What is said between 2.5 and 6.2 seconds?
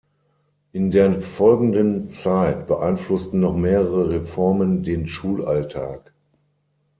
beeinflussten noch mehrere Reformen den Schulalltag.